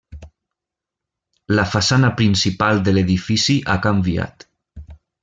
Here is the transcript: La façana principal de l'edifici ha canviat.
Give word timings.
La 1.53 1.65
façana 1.73 2.09
principal 2.21 2.81
de 2.87 2.97
l'edifici 2.97 3.59
ha 3.67 3.77
canviat. 3.89 4.49